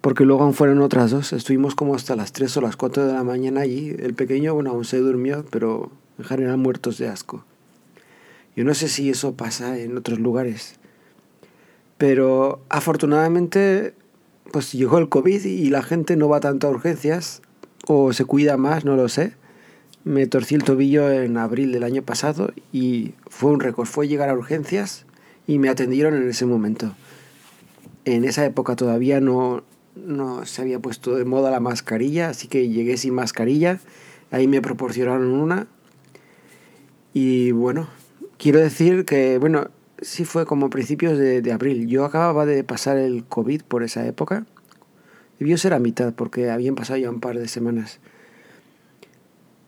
porque 0.00 0.24
luego 0.24 0.52
fueron 0.52 0.80
otras 0.80 1.10
dos. 1.10 1.32
Estuvimos 1.32 1.74
como 1.74 1.94
hasta 1.94 2.16
las 2.16 2.32
tres 2.32 2.56
o 2.56 2.60
las 2.60 2.76
cuatro 2.76 3.06
de 3.06 3.12
la 3.12 3.24
mañana 3.24 3.62
allí. 3.62 3.94
El 3.98 4.14
pequeño, 4.14 4.54
bueno, 4.54 4.70
aún 4.70 4.84
se 4.84 4.98
durmió, 4.98 5.44
pero 5.50 5.90
en 6.18 6.24
general 6.24 6.58
muertos 6.58 6.98
de 6.98 7.08
asco. 7.08 7.44
Yo 8.56 8.64
no 8.64 8.74
sé 8.74 8.88
si 8.88 9.10
eso 9.10 9.34
pasa 9.34 9.78
en 9.78 9.96
otros 9.96 10.18
lugares, 10.18 10.76
pero 11.96 12.60
afortunadamente 12.68 13.94
pues 14.50 14.72
llegó 14.72 14.98
el 14.98 15.08
COVID 15.08 15.44
y 15.44 15.68
la 15.70 15.82
gente 15.82 16.16
no 16.16 16.28
va 16.28 16.40
tanto 16.40 16.66
a 16.66 16.70
urgencias 16.70 17.42
o 17.86 18.12
se 18.12 18.24
cuida 18.24 18.56
más, 18.56 18.84
no 18.84 18.96
lo 18.96 19.08
sé 19.08 19.34
me 20.08 20.26
torcí 20.26 20.54
el 20.54 20.64
tobillo 20.64 21.12
en 21.12 21.36
abril 21.36 21.70
del 21.70 21.84
año 21.84 22.02
pasado 22.02 22.52
y 22.72 23.12
fue 23.26 23.50
un 23.50 23.60
récord. 23.60 23.86
Fue 23.86 24.08
llegar 24.08 24.30
a 24.30 24.34
urgencias 24.34 25.04
y 25.46 25.58
me 25.58 25.68
atendieron 25.68 26.14
en 26.14 26.28
ese 26.28 26.46
momento. 26.46 26.94
En 28.06 28.24
esa 28.24 28.46
época 28.46 28.74
todavía 28.74 29.20
no, 29.20 29.64
no 30.06 30.44
se 30.46 30.62
había 30.62 30.78
puesto 30.78 31.16
de 31.16 31.24
moda 31.24 31.50
la 31.50 31.60
mascarilla, 31.60 32.30
así 32.30 32.48
que 32.48 32.68
llegué 32.68 32.96
sin 32.96 33.14
mascarilla. 33.14 33.80
Ahí 34.30 34.46
me 34.46 34.60
proporcionaron 34.60 35.28
una. 35.28 35.66
Y 37.12 37.52
bueno, 37.52 37.88
quiero 38.38 38.60
decir 38.60 39.04
que, 39.04 39.38
bueno, 39.38 39.68
sí 40.00 40.24
fue 40.24 40.46
como 40.46 40.70
principios 40.70 41.18
de, 41.18 41.42
de 41.42 41.52
abril. 41.52 41.86
Yo 41.88 42.04
acababa 42.04 42.46
de 42.46 42.64
pasar 42.64 42.98
el 42.98 43.24
COVID 43.24 43.62
por 43.62 43.82
esa 43.82 44.06
época. 44.06 44.46
Debió 45.38 45.56
ser 45.56 45.72
a 45.74 45.78
mitad 45.78 46.14
porque 46.14 46.50
habían 46.50 46.74
pasado 46.74 46.98
ya 46.98 47.10
un 47.10 47.20
par 47.20 47.38
de 47.38 47.48
semanas. 47.48 48.00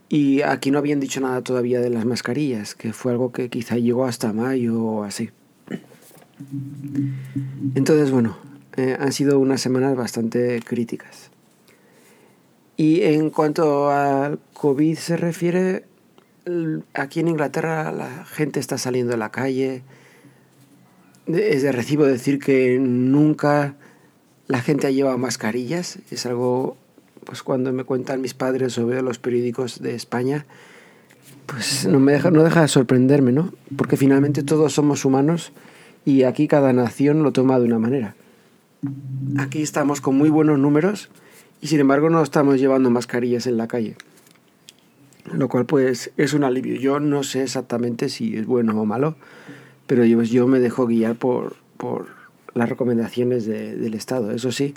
Y 0.08 0.42
aquí 0.42 0.72
no 0.72 0.78
habían 0.78 0.98
dicho 0.98 1.20
nada 1.20 1.40
todavía 1.42 1.80
de 1.80 1.88
las 1.88 2.04
mascarillas, 2.04 2.74
que 2.74 2.92
fue 2.92 3.12
algo 3.12 3.30
que 3.30 3.48
quizá 3.48 3.76
llegó 3.76 4.06
hasta 4.06 4.32
mayo 4.32 4.82
o 4.82 5.04
así. 5.04 5.30
Entonces, 7.76 8.10
bueno, 8.10 8.36
eh, 8.76 8.96
han 8.98 9.12
sido 9.12 9.38
unas 9.38 9.60
semanas 9.60 9.96
bastante 9.96 10.60
críticas. 10.64 11.30
Y 12.76 13.02
en 13.02 13.30
cuanto 13.30 13.90
al 13.90 14.38
COVID 14.54 14.96
se 14.96 15.16
refiere, 15.16 15.84
aquí 16.94 17.20
en 17.20 17.28
Inglaterra 17.28 17.92
la 17.92 18.24
gente 18.24 18.60
está 18.60 18.78
saliendo 18.78 19.14
a 19.14 19.18
la 19.18 19.30
calle. 19.30 19.82
Es 21.26 21.62
de 21.62 21.72
recibo 21.72 22.04
decir 22.04 22.38
que 22.38 22.78
nunca 22.78 23.76
la 24.46 24.60
gente 24.62 24.86
ha 24.86 24.90
llevado 24.90 25.18
mascarillas. 25.18 25.98
Es 26.10 26.24
algo 26.26 26.76
pues 27.24 27.42
cuando 27.42 27.72
me 27.72 27.84
cuentan 27.84 28.20
mis 28.20 28.34
padres 28.34 28.78
o 28.78 28.86
veo 28.86 29.02
los 29.02 29.18
periódicos 29.18 29.80
de 29.80 29.94
España, 29.94 30.46
pues 31.46 31.86
no, 31.86 32.00
me 32.00 32.12
deja, 32.12 32.30
no 32.30 32.42
deja 32.42 32.62
de 32.62 32.68
sorprenderme, 32.68 33.32
¿no? 33.32 33.52
Porque 33.76 33.96
finalmente 33.96 34.42
todos 34.42 34.72
somos 34.72 35.04
humanos 35.04 35.52
y 36.04 36.22
aquí 36.22 36.48
cada 36.48 36.72
nación 36.72 37.22
lo 37.22 37.32
toma 37.32 37.58
de 37.58 37.66
una 37.66 37.78
manera. 37.78 38.14
Aquí 39.38 39.62
estamos 39.62 40.00
con 40.00 40.16
muy 40.16 40.30
buenos 40.30 40.58
números 40.58 41.10
y 41.60 41.66
sin 41.66 41.80
embargo 41.80 42.08
no 42.08 42.22
estamos 42.22 42.58
llevando 42.58 42.90
mascarillas 42.90 43.46
en 43.46 43.56
la 43.56 43.68
calle. 43.68 43.96
Lo 45.32 45.48
cual 45.48 45.66
pues 45.66 46.12
es 46.16 46.32
un 46.32 46.44
alivio. 46.44 46.76
Yo 46.76 46.98
no 46.98 47.22
sé 47.22 47.42
exactamente 47.42 48.08
si 48.08 48.36
es 48.36 48.46
bueno 48.46 48.80
o 48.80 48.86
malo, 48.86 49.16
pero 49.86 50.04
yo, 50.04 50.22
yo 50.22 50.46
me 50.46 50.60
dejo 50.60 50.86
guiar 50.86 51.16
por, 51.16 51.56
las 52.54 52.68
recomendaciones 52.68 53.44
de, 53.44 53.76
del 53.76 53.94
Estado. 53.94 54.32
Eso 54.32 54.50
sí, 54.50 54.74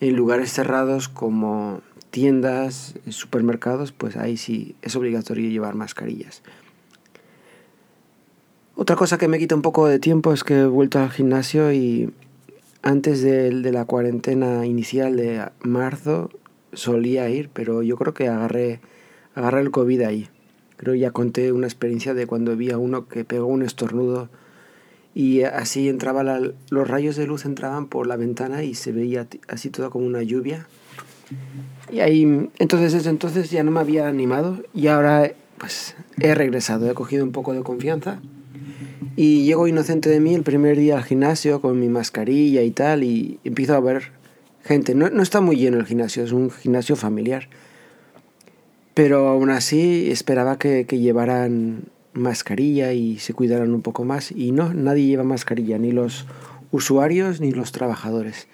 en 0.00 0.16
lugares 0.16 0.52
cerrados 0.52 1.08
como 1.08 1.82
tiendas, 2.10 2.94
supermercados, 3.10 3.92
pues 3.92 4.16
ahí 4.16 4.36
sí 4.36 4.74
es 4.82 4.96
obligatorio 4.96 5.50
llevar 5.50 5.74
mascarillas. 5.74 6.42
Otra 8.74 8.96
cosa 8.96 9.18
que 9.18 9.28
me 9.28 9.38
quita 9.38 9.54
un 9.54 9.62
poco 9.62 9.86
de 9.86 9.98
tiempo 9.98 10.32
es 10.32 10.44
que 10.44 10.60
he 10.60 10.66
vuelto 10.66 10.98
al 10.98 11.10
gimnasio 11.10 11.72
y 11.72 12.12
antes 12.88 13.20
de, 13.20 13.50
de 13.50 13.72
la 13.72 13.84
cuarentena 13.84 14.64
inicial 14.64 15.16
de 15.16 15.46
marzo 15.60 16.30
solía 16.72 17.28
ir, 17.28 17.50
pero 17.52 17.82
yo 17.82 17.96
creo 17.96 18.14
que 18.14 18.28
agarré, 18.28 18.80
agarré 19.34 19.60
el 19.60 19.70
COVID 19.70 20.00
ahí. 20.02 20.28
Creo 20.78 20.94
que 20.94 21.00
ya 21.00 21.10
conté 21.10 21.52
una 21.52 21.66
experiencia 21.66 22.14
de 22.14 22.26
cuando 22.26 22.56
vi 22.56 22.70
a 22.70 22.78
uno 22.78 23.06
que 23.06 23.26
pegó 23.26 23.46
un 23.46 23.62
estornudo 23.62 24.30
y 25.14 25.42
así 25.42 25.88
entraba 25.88 26.22
los 26.22 26.88
rayos 26.88 27.16
de 27.16 27.26
luz 27.26 27.44
entraban 27.44 27.88
por 27.88 28.06
la 28.06 28.16
ventana 28.16 28.62
y 28.62 28.74
se 28.74 28.92
veía 28.92 29.26
así 29.48 29.68
todo 29.68 29.90
como 29.90 30.06
una 30.06 30.22
lluvia. 30.22 30.66
Y 31.92 32.00
ahí, 32.00 32.48
entonces 32.58 32.94
desde 32.94 33.10
entonces 33.10 33.50
ya 33.50 33.62
no 33.64 33.70
me 33.70 33.80
había 33.80 34.08
animado 34.08 34.62
y 34.72 34.86
ahora 34.86 35.30
pues 35.58 35.94
he 36.18 36.34
regresado, 36.34 36.90
he 36.90 36.94
cogido 36.94 37.22
un 37.22 37.32
poco 37.32 37.52
de 37.52 37.62
confianza 37.62 38.22
y 39.16 39.44
llego 39.44 39.68
inocente 39.68 40.08
de 40.08 40.20
mí 40.20 40.34
el 40.34 40.42
primer 40.42 40.76
día 40.76 40.96
al 40.96 41.04
gimnasio 41.04 41.60
con 41.60 41.78
mi 41.78 41.88
mascarilla 41.88 42.62
y 42.62 42.70
tal 42.70 43.04
y 43.04 43.38
empiezo 43.44 43.74
a 43.74 43.80
ver 43.80 44.12
gente. 44.64 44.94
No, 44.94 45.10
no 45.10 45.22
está 45.22 45.40
muy 45.40 45.56
lleno 45.56 45.78
el 45.78 45.86
gimnasio, 45.86 46.22
es 46.22 46.32
un 46.32 46.50
gimnasio 46.50 46.96
familiar. 46.96 47.48
Pero 48.94 49.28
aún 49.28 49.50
así 49.50 50.10
esperaba 50.10 50.58
que, 50.58 50.84
que 50.86 50.98
llevaran 50.98 51.84
mascarilla 52.12 52.92
y 52.92 53.18
se 53.18 53.32
cuidaran 53.32 53.72
un 53.72 53.82
poco 53.82 54.04
más. 54.04 54.32
Y 54.32 54.52
no, 54.52 54.74
nadie 54.74 55.06
lleva 55.06 55.24
mascarilla, 55.24 55.78
ni 55.78 55.92
los 55.92 56.26
usuarios 56.70 57.40
ni 57.40 57.52
los 57.52 57.72
trabajadores. 57.72 58.48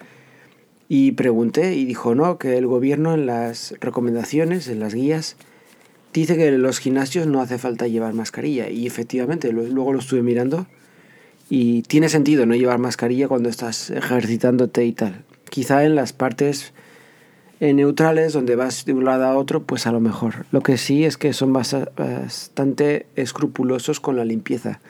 Y 0.88 1.12
pregunté 1.12 1.74
y 1.74 1.84
dijo 1.84 2.14
no, 2.14 2.38
que 2.38 2.58
el 2.58 2.66
gobierno 2.66 3.14
en 3.14 3.26
las 3.26 3.74
recomendaciones, 3.80 4.68
en 4.68 4.80
las 4.80 4.94
guías, 4.94 5.36
dice 6.20 6.36
que 6.36 6.48
en 6.48 6.62
los 6.62 6.78
gimnasios 6.78 7.26
no 7.26 7.40
hace 7.40 7.58
falta 7.58 7.86
llevar 7.86 8.14
mascarilla. 8.14 8.70
Y 8.70 8.86
efectivamente, 8.86 9.52
luego 9.52 9.92
lo 9.92 9.98
estuve 9.98 10.22
mirando 10.22 10.66
y 11.50 11.82
tiene 11.82 12.08
sentido 12.08 12.46
no 12.46 12.54
llevar 12.54 12.78
mascarilla 12.78 13.28
cuando 13.28 13.48
estás 13.48 13.90
ejercitándote 13.90 14.84
y 14.84 14.92
tal. 14.92 15.24
Quizá 15.50 15.84
en 15.84 15.94
las 15.94 16.12
partes 16.12 16.72
neutrales 17.60 18.32
donde 18.32 18.56
vas 18.56 18.84
de 18.84 18.92
un 18.92 19.04
lado 19.04 19.24
a 19.24 19.36
otro, 19.36 19.62
pues 19.62 19.86
a 19.86 19.92
lo 19.92 20.00
mejor. 20.00 20.46
Lo 20.50 20.62
que 20.62 20.76
sí 20.76 21.04
es 21.04 21.16
que 21.16 21.32
son 21.32 21.52
bastante 21.52 23.06
escrupulosos 23.16 24.00
con 24.00 24.16
la 24.16 24.24
limpieza. 24.24 24.80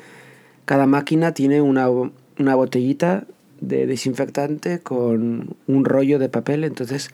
Cada 0.64 0.86
máquina 0.86 1.32
tiene 1.32 1.60
una, 1.60 1.88
una 1.90 2.54
botellita 2.54 3.26
de 3.60 3.86
desinfectante 3.86 4.80
con 4.80 5.56
un 5.66 5.84
rollo 5.84 6.18
de 6.18 6.28
papel, 6.28 6.64
entonces 6.64 7.10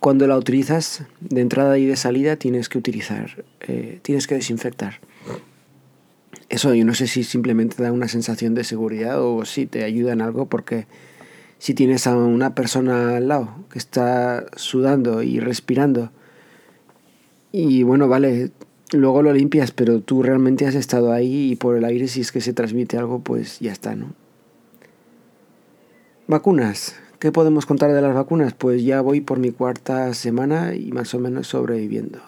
cuando 0.00 0.26
la 0.26 0.36
utilizas 0.36 1.04
de 1.20 1.40
entrada 1.40 1.78
y 1.78 1.86
de 1.86 1.96
salida 1.96 2.36
tienes 2.36 2.68
que 2.68 2.78
utilizar, 2.78 3.44
eh, 3.60 3.98
tienes 4.02 4.26
que 4.26 4.36
desinfectar. 4.36 5.00
Eso 6.48 6.74
yo 6.74 6.84
no 6.84 6.94
sé 6.94 7.06
si 7.06 7.24
simplemente 7.24 7.82
da 7.82 7.90
una 7.90 8.08
sensación 8.08 8.54
de 8.54 8.64
seguridad 8.64 9.20
o 9.20 9.44
si 9.44 9.66
te 9.66 9.84
ayuda 9.84 10.12
en 10.12 10.20
algo 10.20 10.46
porque 10.46 10.86
si 11.58 11.74
tienes 11.74 12.06
a 12.06 12.16
una 12.16 12.54
persona 12.54 13.16
al 13.16 13.28
lado 13.28 13.64
que 13.70 13.78
está 13.78 14.46
sudando 14.54 15.22
y 15.22 15.40
respirando, 15.40 16.12
y 17.50 17.82
bueno, 17.82 18.06
vale, 18.06 18.50
luego 18.92 19.22
lo 19.22 19.32
limpias, 19.32 19.72
pero 19.72 20.00
tú 20.00 20.22
realmente 20.22 20.66
has 20.66 20.74
estado 20.74 21.12
ahí 21.12 21.52
y 21.52 21.56
por 21.56 21.76
el 21.76 21.84
aire 21.84 22.06
si 22.06 22.20
es 22.20 22.30
que 22.30 22.40
se 22.40 22.52
transmite 22.52 22.98
algo, 22.98 23.20
pues 23.20 23.58
ya 23.60 23.72
está, 23.72 23.96
¿no? 23.96 24.12
Vacunas. 26.28 26.96
¿Qué 27.18 27.32
podemos 27.32 27.64
contar 27.64 27.94
de 27.94 28.02
las 28.02 28.14
vacunas? 28.14 28.52
Pues 28.52 28.84
ya 28.84 29.00
voy 29.00 29.22
por 29.22 29.38
mi 29.38 29.50
cuarta 29.50 30.12
semana 30.12 30.74
y 30.74 30.92
más 30.92 31.14
o 31.14 31.18
menos 31.18 31.46
sobreviviendo. 31.46 32.18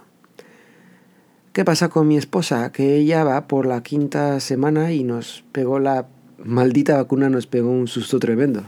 ¿Qué 1.52 1.62
pasa 1.62 1.90
con 1.90 2.08
mi 2.08 2.16
esposa? 2.16 2.72
Que 2.72 2.96
ella 2.96 3.22
va 3.22 3.48
por 3.48 3.66
la 3.66 3.82
quinta 3.82 4.40
semana 4.40 4.92
y 4.92 5.04
nos 5.04 5.44
pegó 5.52 5.78
la 5.78 6.06
maldita 6.42 6.96
vacuna, 6.96 7.28
nos 7.28 7.46
pegó 7.46 7.70
un 7.70 7.86
susto 7.86 8.18
tremendo. 8.18 8.62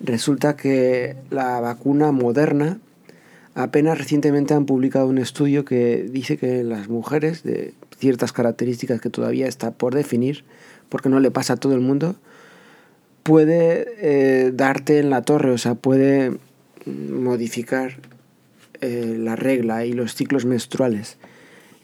Resulta 0.00 0.56
que 0.56 1.16
la 1.30 1.58
vacuna 1.60 2.12
moderna, 2.12 2.78
apenas 3.54 3.96
recientemente 3.96 4.52
han 4.52 4.66
publicado 4.66 5.06
un 5.06 5.16
estudio 5.16 5.64
que 5.64 6.02
dice 6.02 6.36
que 6.36 6.62
las 6.64 6.90
mujeres 6.90 7.42
de 7.44 7.72
ciertas 7.96 8.34
características 8.34 9.00
que 9.00 9.08
todavía 9.08 9.46
está 9.46 9.70
por 9.70 9.94
definir, 9.94 10.44
porque 10.90 11.08
no 11.08 11.18
le 11.18 11.30
pasa 11.30 11.54
a 11.54 11.56
todo 11.56 11.72
el 11.74 11.80
mundo, 11.80 12.16
puede 13.28 13.86
eh, 13.98 14.52
darte 14.54 15.00
en 15.00 15.10
la 15.10 15.20
torre, 15.20 15.50
o 15.50 15.58
sea, 15.58 15.74
puede 15.74 16.38
modificar 16.86 17.96
eh, 18.80 19.16
la 19.18 19.36
regla 19.36 19.84
y 19.84 19.92
los 19.92 20.14
ciclos 20.14 20.46
menstruales. 20.46 21.18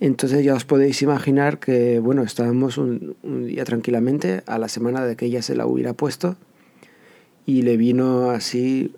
Entonces 0.00 0.42
ya 0.42 0.54
os 0.54 0.64
podéis 0.64 1.02
imaginar 1.02 1.58
que, 1.58 1.98
bueno, 1.98 2.22
estábamos 2.22 2.78
un, 2.78 3.14
día 3.46 3.66
tranquilamente 3.66 4.42
a 4.46 4.58
la 4.58 4.68
semana 4.68 5.04
de 5.04 5.16
que 5.16 5.26
ella 5.26 5.42
se 5.42 5.54
la 5.54 5.66
hubiera 5.66 5.92
puesto 5.92 6.36
y 7.44 7.60
le 7.60 7.76
vino 7.76 8.30
así 8.30 8.94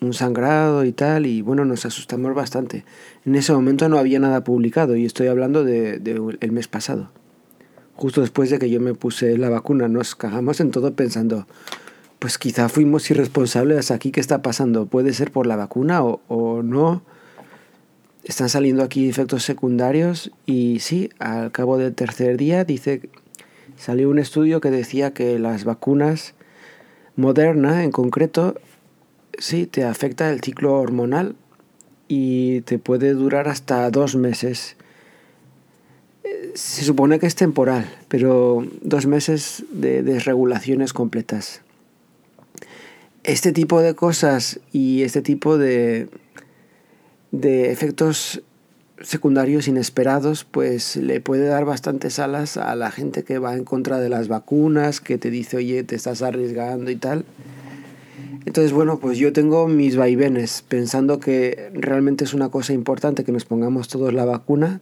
un 0.00 0.14
sangrado 0.14 0.84
y 0.84 0.92
tal 0.92 1.26
y 1.26 1.42
bueno, 1.42 1.64
nos 1.64 1.86
asustamos 1.86 2.32
bastante. 2.36 2.84
En 3.26 3.34
ese 3.34 3.52
momento 3.52 3.88
no 3.88 3.98
había 3.98 4.20
nada 4.20 4.44
publicado 4.44 4.94
y 4.94 5.06
estoy 5.06 5.26
hablando 5.26 5.64
del 5.64 6.04
de, 6.04 6.50
mes 6.52 6.68
pasado. 6.68 7.10
Justo 8.00 8.22
después 8.22 8.50
de 8.50 8.58
que 8.58 8.70
yo 8.70 8.80
me 8.80 8.94
puse 8.94 9.36
la 9.36 9.50
vacuna, 9.50 9.86
nos 9.86 10.14
cagamos 10.14 10.60
en 10.60 10.70
todo 10.70 10.94
pensando, 10.94 11.46
pues 12.18 12.38
quizá 12.38 12.68
fuimos 12.68 13.10
irresponsables 13.10 13.90
aquí, 13.90 14.10
¿qué 14.10 14.20
está 14.20 14.42
pasando? 14.42 14.86
¿Puede 14.86 15.12
ser 15.12 15.30
por 15.30 15.46
la 15.46 15.56
vacuna 15.56 16.02
o, 16.02 16.20
o 16.26 16.62
no? 16.62 17.02
están 18.24 18.48
saliendo 18.48 18.82
aquí 18.82 19.08
efectos 19.08 19.42
secundarios 19.42 20.30
y 20.46 20.78
sí, 20.80 21.10
al 21.18 21.52
cabo 21.52 21.78
del 21.78 21.94
tercer 21.94 22.36
día 22.36 22.64
dice 22.64 23.08
salió 23.76 24.10
un 24.10 24.18
estudio 24.18 24.60
que 24.60 24.70
decía 24.70 25.12
que 25.12 25.38
las 25.38 25.64
vacunas 25.64 26.34
modernas 27.16 27.82
en 27.82 27.90
concreto 27.90 28.54
sí 29.38 29.66
te 29.66 29.84
afecta 29.84 30.30
el 30.30 30.40
ciclo 30.40 30.78
hormonal 30.78 31.34
y 32.08 32.62
te 32.62 32.78
puede 32.78 33.14
durar 33.14 33.48
hasta 33.48 33.90
dos 33.90 34.16
meses. 34.16 34.76
Se 36.54 36.84
supone 36.84 37.18
que 37.18 37.26
es 37.26 37.34
temporal, 37.34 37.88
pero 38.08 38.66
dos 38.82 39.06
meses 39.06 39.64
de 39.70 40.02
desregulaciones 40.02 40.92
completas. 40.92 41.62
Este 43.22 43.52
tipo 43.52 43.80
de 43.80 43.94
cosas 43.94 44.60
y 44.72 45.02
este 45.02 45.22
tipo 45.22 45.58
de 45.58 46.08
de 47.30 47.70
efectos 47.70 48.42
secundarios 49.00 49.66
inesperados, 49.66 50.44
pues 50.44 50.96
le 50.96 51.20
puede 51.20 51.46
dar 51.46 51.64
bastantes 51.64 52.18
alas 52.18 52.56
a 52.56 52.74
la 52.76 52.90
gente 52.90 53.22
que 53.22 53.38
va 53.38 53.54
en 53.54 53.64
contra 53.64 53.98
de 53.98 54.10
las 54.10 54.28
vacunas, 54.28 55.00
que 55.00 55.16
te 55.16 55.30
dice, 55.30 55.56
oye, 55.56 55.82
te 55.84 55.96
estás 55.96 56.22
arriesgando 56.22 56.90
y 56.90 56.96
tal. 56.96 57.24
Entonces, 58.44 58.72
bueno, 58.72 58.98
pues 58.98 59.16
yo 59.16 59.32
tengo 59.32 59.68
mis 59.68 59.96
vaivenes, 59.96 60.64
pensando 60.68 61.18
que 61.18 61.70
realmente 61.72 62.24
es 62.24 62.34
una 62.34 62.50
cosa 62.50 62.72
importante 62.72 63.24
que 63.24 63.32
nos 63.32 63.44
pongamos 63.44 63.88
todos 63.88 64.12
la 64.12 64.24
vacuna, 64.24 64.80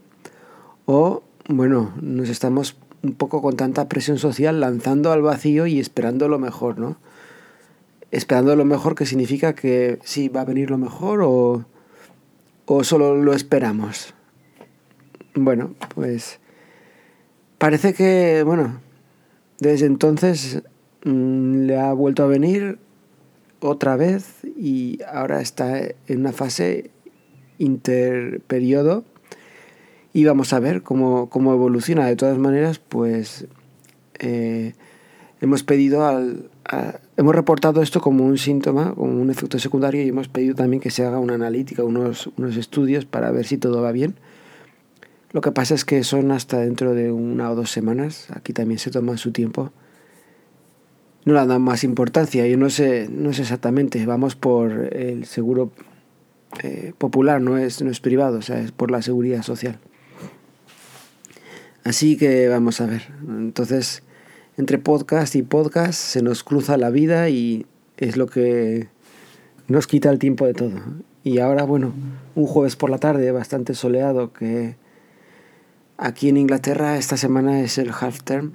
o, 0.87 1.23
bueno, 1.49 1.93
nos 2.01 2.29
estamos 2.29 2.77
un 3.03 3.15
poco 3.15 3.43
con 3.43 3.57
tanta 3.57 3.89
presión 3.89 4.19
social 4.19 4.61
lanzando 4.61 5.13
al 5.13 5.23
vacío 5.23 5.67
y 5.67 5.81
esperando 5.81 6.29
lo 6.29 6.39
mejor, 6.39 6.79
¿no? 6.79 6.99
Esperando 8.11 8.55
lo 8.57 8.65
mejor 8.65 8.95
que 8.95 9.07
significa 9.07 9.55
que 9.55 9.99
sí, 10.03 10.29
va 10.29 10.43
a 10.43 10.45
venir 10.45 10.71
lo 10.71 10.79
mejor 10.79 11.21
o 11.23 11.67
o 12.69 12.85
solo 12.85 13.17
lo 13.17 13.33
esperamos? 13.33 14.15
Bueno, 15.35 15.75
pues 15.95 16.39
parece 17.57 17.95
que, 17.95 18.43
bueno, 18.45 18.81
desde 19.59 19.87
entonces 19.87 20.63
mm, 21.05 21.63
le 21.63 21.81
ha 21.81 21.93
vuelto 21.95 22.23
a 22.23 22.27
venir 22.27 22.79
otra 23.61 23.97
vez 23.97 24.45
y 24.45 25.01
ahora 25.11 25.41
está 25.41 25.81
en 25.81 26.21
una 26.21 26.33
fase 26.33 26.91
interperiodo 27.59 29.05
y 30.19 30.25
vamos 30.25 30.53
a 30.53 30.59
ver 30.59 30.83
cómo, 30.83 31.31
cómo 31.31 31.53
evoluciona. 31.53 32.05
De 32.05 32.17
todas 32.17 32.39
maneras, 32.39 32.81
pues 32.81 33.47
eh, 34.19 34.73
hemos 35.41 35.63
pedido 35.63 36.05
al, 36.05 36.51
hemos 37.17 37.37
reportado 37.37 37.83
esto 37.83 38.01
como 38.01 38.25
un 38.25 38.37
síntoma, 38.37 38.97
como 38.97 39.13
un 39.13 39.31
efecto 39.31 39.61
secundario 39.61 40.03
y 40.03 40.09
hemos 40.09 40.27
pedido 40.27 40.57
también 40.57 40.81
que 40.81 40.91
se 40.91 41.07
haga 41.07 41.21
una 41.21 41.35
analítica, 41.35 41.85
unos, 41.85 42.31
unos 42.37 42.57
estudios 42.57 43.05
para 43.05 43.31
ver 43.31 43.47
si 43.47 43.59
todo 43.59 43.81
va 43.81 43.93
bien. 43.93 44.17
Lo 45.31 45.41
que 45.41 45.53
pasa 45.53 45.77
es 45.77 45.85
que 45.85 46.03
son 46.03 46.33
hasta 46.33 46.59
dentro 46.59 46.95
de 46.95 47.13
una 47.13 47.53
o 47.53 47.55
dos 47.55 47.71
semanas, 47.71 48.27
aquí 48.35 48.53
también 48.53 48.81
se 48.81 48.91
toma 48.91 49.17
su 49.19 49.31
tiempo. 49.31 49.71
No 51.27 51.35
le 51.35 51.47
dan 51.47 51.63
más 51.63 51.85
importancia, 51.85 52.45
yo 52.49 52.57
no 52.57 52.71
sé, 52.71 53.09
no 53.09 53.33
sé 53.33 53.43
exactamente, 53.43 54.05
vamos 54.05 54.35
por 54.35 54.93
el 54.97 55.27
seguro 55.27 55.71
eh, 56.65 56.93
popular, 56.99 57.41
no 57.41 57.57
es, 57.57 57.83
no 57.83 57.91
es 57.93 58.01
privado, 58.01 58.39
o 58.39 58.43
sea, 58.43 58.59
es 58.59 58.73
por 58.73 58.91
la 58.91 59.01
seguridad 59.01 59.43
social. 59.43 59.79
Así 61.89 62.19
que 62.19 62.49
vamos 62.49 62.83
a 62.83 62.87
ver. 62.87 63.01
Entonces, 63.27 64.03
entre 64.59 64.77
podcast 64.77 65.35
y 65.37 65.43
podcast 65.43 65.99
se 65.99 66.21
nos 66.21 66.45
cruza 66.45 66.77
la 66.77 66.91
vida 66.91 67.31
y 67.31 67.65
es 67.97 68.19
lo 68.19 68.27
que 68.27 68.89
nos 69.69 69.87
quita 69.87 70.11
el 70.11 70.19
tiempo 70.19 70.45
de 70.45 70.53
todo. 70.53 70.83
Y 71.25 71.39
ahora, 71.39 71.65
bueno, 71.65 71.95
un 72.35 72.45
jueves 72.45 72.77
por 72.77 72.91
la 72.91 72.99
tarde 72.99 73.33
bastante 73.33 73.73
soleado 73.73 74.35
que 74.35 74.77
aquí 75.97 76.29
en 76.29 76.37
Inglaterra 76.37 76.99
esta 76.99 77.17
semana 77.17 77.63
es 77.63 77.79
el 77.79 77.91
half 77.99 78.23
term. 78.23 78.53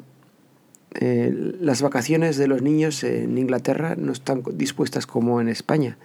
Las 1.02 1.82
vacaciones 1.82 2.38
de 2.38 2.46
los 2.46 2.62
niños 2.62 3.04
en 3.04 3.36
Inglaterra 3.40 3.96
no 3.98 4.12
están 4.12 4.44
dispuestas 4.54 5.08
como 5.08 5.42
en 5.42 5.50
España. 5.50 5.98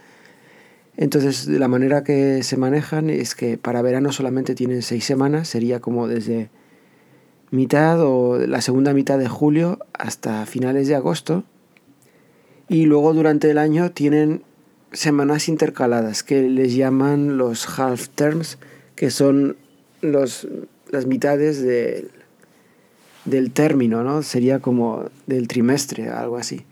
Entonces, 0.97 1.45
de 1.45 1.59
la 1.59 1.69
manera 1.69 2.05
que 2.05 2.43
se 2.43 2.57
manejan 2.57 3.11
es 3.11 3.35
que 3.35 3.59
para 3.59 3.83
verano 3.83 4.13
solamente 4.13 4.55
tienen 4.55 4.81
seis 4.81 5.05
semanas, 5.05 5.47
sería 5.47 5.81
como 5.81 6.09
desde 6.09 6.49
mitad 7.51 8.01
o 8.03 8.39
la 8.39 8.61
segunda 8.61 8.93
mitad 8.93 9.19
de 9.19 9.29
julio 9.29 9.79
hasta 9.93 10.47
finales 10.47 10.89
de 10.89 10.95
agosto. 10.95 11.45
Y 12.69 12.85
luego 12.85 13.15
durante 13.15 13.51
el 13.51 13.59
año 13.59 13.91
tienen 13.91 14.43
semanas 14.93 15.49
intercaladas 15.49 16.23
que 16.23 16.43
les 16.43 16.75
llaman 16.75 17.39
los 17.39 17.79
half 17.79 18.09
terms, 18.11 18.59
que 18.95 19.11
son 19.11 19.57
los, 20.01 20.47
las 20.91 21.07
mitades 21.07 21.63
del, 21.63 22.11
del 23.25 23.51
término, 23.53 24.03
¿no? 24.03 24.23
Sería 24.23 24.61
como 24.61 25.07
del 25.27 25.49
trimestre, 25.49 26.09
algo 26.09 26.37
así. 26.37 26.65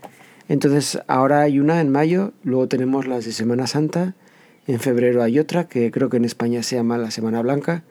Entonces 0.49 0.99
ahora 1.07 1.41
hay 1.41 1.59
una 1.59 1.81
en 1.81 1.91
mayo, 1.91 2.33
luego 2.45 2.69
tenemos 2.69 3.07
las 3.07 3.25
de 3.25 3.33
Semana 3.33 3.67
Santa, 3.67 4.15
en 4.67 4.81
febrero 4.81 5.23
hay 5.23 5.39
otra 5.39 5.69
que 5.69 5.91
creo 5.91 6.09
que 6.09 6.17
en 6.17 6.25
España 6.25 6.63
se 6.63 6.77
llama 6.77 6.99
la 6.99 7.11
Semana 7.11 7.41
Blanca 7.43 7.85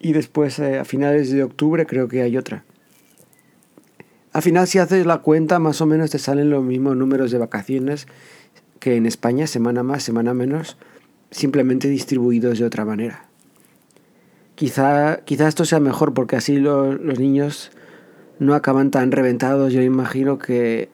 y 0.00 0.12
después 0.12 0.58
eh, 0.58 0.78
a 0.78 0.84
finales 0.84 1.30
de 1.30 1.44
octubre 1.44 1.86
creo 1.86 2.08
que 2.08 2.22
hay 2.22 2.36
otra. 2.36 2.64
Al 4.32 4.42
final 4.42 4.66
si 4.66 4.78
haces 4.78 5.06
la 5.06 5.18
cuenta 5.18 5.58
más 5.58 5.80
o 5.80 5.86
menos 5.86 6.10
te 6.10 6.18
salen 6.18 6.50
los 6.50 6.64
mismos 6.64 6.96
números 6.96 7.30
de 7.30 7.38
vacaciones 7.38 8.06
que 8.80 8.96
en 8.96 9.06
España, 9.06 9.46
semana 9.46 9.82
más, 9.82 10.02
semana 10.02 10.32
menos, 10.32 10.78
simplemente 11.30 11.88
distribuidos 11.88 12.58
de 12.58 12.64
otra 12.64 12.84
manera. 12.84 13.26
Quizá, 14.54 15.20
quizá 15.24 15.48
esto 15.48 15.64
sea 15.64 15.80
mejor 15.80 16.14
porque 16.14 16.36
así 16.36 16.58
los 16.58 17.18
niños 17.18 17.70
no 18.38 18.54
acaban 18.54 18.90
tan 18.90 19.12
reventados. 19.12 19.72
Yo 19.72 19.82
imagino 19.82 20.38
que 20.38 20.88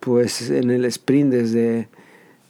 pues 0.00 0.50
en 0.50 0.70
el 0.70 0.84
sprint 0.84 1.32
desde, 1.32 1.88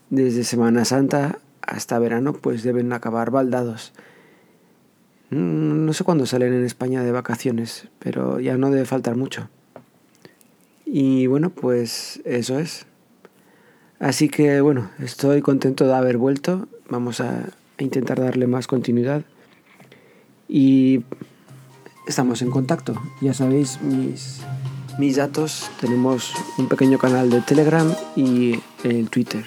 desde 0.09 0.45
Semana 0.45 0.85
Santa 0.85 1.39
hasta 1.63 1.99
verano 1.99 2.33
pues 2.33 2.63
deben 2.63 2.93
acabar 2.93 3.31
baldados. 3.31 3.93
Mm, 5.31 5.87
no 5.87 5.93
sé 5.93 6.03
cuándo 6.05 6.27
salen 6.27 6.53
en 6.53 6.65
España 6.65 7.03
de 7.03 7.13
vacaciones, 7.13 7.89
pero 7.99 8.41
ya 8.41 8.57
no 8.57 8.71
debe 8.71 8.85
faltar 8.85 9.17
mucho. 9.17 9.49
Y 10.85 11.27
bueno, 11.29 11.51
pues 11.51 12.21
eso 12.25 12.59
es. 12.59 12.87
Así 14.01 14.29
que 14.29 14.61
bueno, 14.61 14.91
estoy 14.99 15.41
contento 15.41 15.87
de 15.87 15.95
haber 15.95 16.17
vuelto. 16.17 16.69
Vamos 16.89 17.21
a 17.21 17.51
intentar 17.79 18.21
darle 18.21 18.49
más 18.49 18.67
continuidad. 18.67 19.23
Y 20.49 21.05
estamos 22.09 22.43
en 22.43 22.51
contacto. 22.51 23.01
Ya 23.21 23.35
sabéis 23.35 23.81
mis, 23.83 24.41
mis 24.99 25.17
datos. 25.17 25.71
Tenemos 25.81 26.33
un 26.59 26.69
pequeño 26.69 26.99
canal 26.99 27.31
de 27.31 27.41
Telegram 27.41 27.95
y 28.17 28.59
el 28.83 29.11
Twitter. 29.11 29.45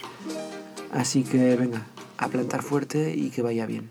Así 0.93 1.23
que 1.23 1.57
venga, 1.57 1.87
a 2.17 2.29
plantar 2.29 2.61
fuerte 2.61 3.13
y 3.15 3.31
que 3.31 3.41
vaya 3.41 3.65
bien. 3.65 3.89